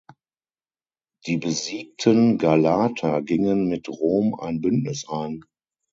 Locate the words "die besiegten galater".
1.27-3.21